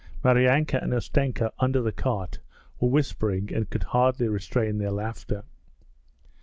[0.23, 2.39] Maryanka and Ustenka under the cart
[2.79, 5.43] were whispering and could hardly restrain their laughter.